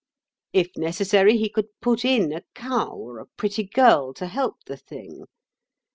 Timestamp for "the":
4.65-4.75